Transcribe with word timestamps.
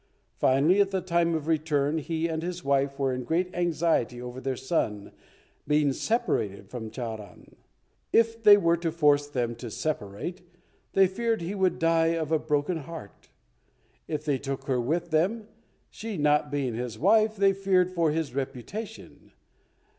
Finally, 0.39 0.81
at 0.81 0.89
the 0.89 0.99
time 0.99 1.35
of 1.35 1.45
return, 1.45 1.99
he 1.99 2.27
and 2.27 2.41
his 2.41 2.63
wife 2.63 2.97
were 2.97 3.13
in 3.13 3.23
great 3.23 3.53
anxiety 3.53 4.19
over 4.19 4.41
their 4.41 4.55
son 4.55 5.11
being 5.67 5.93
separated 5.93 6.67
from 6.71 6.89
Charan. 6.89 7.55
If 8.11 8.41
they 8.41 8.57
were 8.57 8.77
to 8.77 8.91
force 8.91 9.27
them 9.27 9.53
to 9.57 9.69
separate, 9.69 10.41
they 10.93 11.05
feared 11.05 11.43
he 11.43 11.53
would 11.53 11.77
die 11.77 12.15
of 12.15 12.31
a 12.31 12.39
broken 12.39 12.77
heart. 12.77 13.29
If 14.07 14.25
they 14.25 14.39
took 14.39 14.63
her 14.63 14.81
with 14.81 15.11
them, 15.11 15.47
she 15.91 16.17
not 16.17 16.49
being 16.49 16.73
his 16.73 16.97
wife, 16.97 17.35
they 17.35 17.53
feared 17.53 17.91
for 17.91 18.09
his 18.09 18.33
reputation. 18.33 19.33